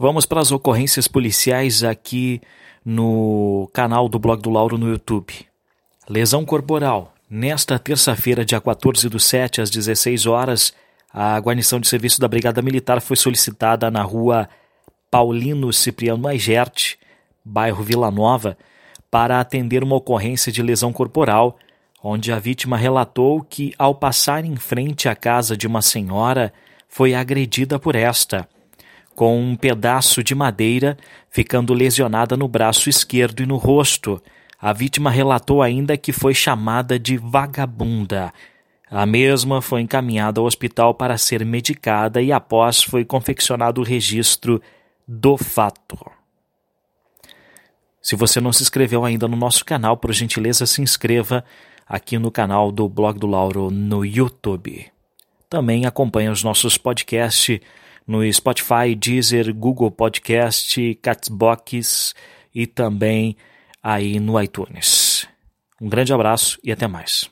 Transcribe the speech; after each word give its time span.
Vamos 0.00 0.24
para 0.24 0.40
as 0.40 0.52
ocorrências 0.52 1.08
policiais 1.08 1.82
aqui 1.82 2.40
no 2.84 3.68
canal 3.72 4.08
do 4.08 4.16
Blog 4.16 4.40
do 4.40 4.48
Lauro 4.48 4.78
no 4.78 4.88
YouTube. 4.88 5.34
Lesão 6.08 6.44
corporal. 6.44 7.12
Nesta 7.28 7.76
terça-feira, 7.80 8.44
dia 8.44 8.60
14 8.60 9.08
do 9.08 9.18
7, 9.18 9.60
às 9.60 9.70
16 9.70 10.24
horas, 10.26 10.72
a 11.12 11.36
guarnição 11.40 11.80
de 11.80 11.88
serviço 11.88 12.20
da 12.20 12.28
Brigada 12.28 12.62
Militar 12.62 13.00
foi 13.00 13.16
solicitada 13.16 13.90
na 13.90 14.04
rua 14.04 14.48
Paulino 15.10 15.72
Cipriano 15.72 16.28
Aigerte, 16.28 16.96
bairro 17.44 17.82
Vila 17.82 18.08
Nova, 18.08 18.56
para 19.10 19.40
atender 19.40 19.82
uma 19.82 19.96
ocorrência 19.96 20.52
de 20.52 20.62
lesão 20.62 20.92
corporal, 20.92 21.58
onde 22.00 22.30
a 22.30 22.38
vítima 22.38 22.76
relatou 22.76 23.42
que, 23.42 23.74
ao 23.76 23.96
passar 23.96 24.44
em 24.44 24.54
frente 24.54 25.08
à 25.08 25.16
casa 25.16 25.56
de 25.56 25.66
uma 25.66 25.82
senhora, 25.82 26.52
foi 26.88 27.14
agredida 27.14 27.80
por 27.80 27.96
esta 27.96 28.48
com 29.18 29.36
um 29.36 29.56
pedaço 29.56 30.22
de 30.22 30.32
madeira, 30.32 30.96
ficando 31.28 31.74
lesionada 31.74 32.36
no 32.36 32.46
braço 32.46 32.88
esquerdo 32.88 33.42
e 33.42 33.46
no 33.46 33.56
rosto. 33.56 34.22
A 34.60 34.72
vítima 34.72 35.10
relatou 35.10 35.60
ainda 35.60 35.96
que 35.96 36.12
foi 36.12 36.32
chamada 36.32 37.00
de 37.00 37.16
vagabunda. 37.16 38.32
A 38.88 39.04
mesma 39.04 39.60
foi 39.60 39.80
encaminhada 39.80 40.40
ao 40.40 40.46
hospital 40.46 40.94
para 40.94 41.18
ser 41.18 41.44
medicada 41.44 42.22
e 42.22 42.30
após 42.30 42.80
foi 42.80 43.04
confeccionado 43.04 43.80
o 43.80 43.84
registro 43.84 44.62
do 45.04 45.36
fato. 45.36 45.98
Se 48.00 48.14
você 48.14 48.40
não 48.40 48.52
se 48.52 48.62
inscreveu 48.62 49.04
ainda 49.04 49.26
no 49.26 49.36
nosso 49.36 49.64
canal, 49.64 49.96
por 49.96 50.12
gentileza 50.12 50.64
se 50.64 50.80
inscreva 50.80 51.44
aqui 51.88 52.20
no 52.20 52.30
canal 52.30 52.70
do 52.70 52.88
Blog 52.88 53.18
do 53.18 53.26
Lauro 53.26 53.68
no 53.68 54.04
YouTube. 54.04 54.86
Também 55.50 55.86
acompanhe 55.86 56.28
os 56.28 56.44
nossos 56.44 56.78
podcasts 56.78 57.58
no 58.08 58.32
Spotify, 58.32 58.94
Deezer, 58.98 59.54
Google 59.54 59.90
Podcast, 59.90 60.94
Catsbox 61.02 62.14
e 62.54 62.66
também 62.66 63.36
aí 63.82 64.18
no 64.18 64.40
iTunes. 64.40 65.28
Um 65.80 65.88
grande 65.88 66.12
abraço 66.12 66.58
e 66.64 66.72
até 66.72 66.88
mais. 66.88 67.30